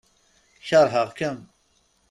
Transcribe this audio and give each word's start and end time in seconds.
Keṛheɣ-kem. 0.67 1.37